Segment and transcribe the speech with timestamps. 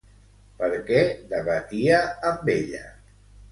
[0.61, 1.01] Per què
[1.35, 2.01] debatia
[2.33, 2.83] amb ella?